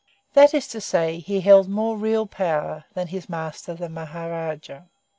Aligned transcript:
That 0.33 0.55
is 0.55 0.67
to 0.69 0.81
say, 0.81 1.19
he 1.19 1.41
held 1.41 1.69
more 1.69 1.95
real 1.95 2.25
power 2.25 2.85
than 2.95 3.09
his 3.09 3.29
master 3.29 3.75
the 3.75 3.87
Maharajah. 3.87 4.87